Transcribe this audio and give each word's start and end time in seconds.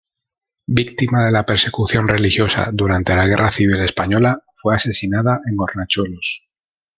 Víctima 0.67 1.23
de 1.23 1.31
la 1.31 1.45
persecución 1.45 2.07
religiosa 2.07 2.71
durante 2.73 3.15
la 3.15 3.27
Guerra 3.27 3.51
Civil 3.51 3.79
Española, 3.83 4.41
fue 4.59 4.75
asesinada 4.75 5.41
en 5.45 5.55
Hornachuelos. 5.59 6.47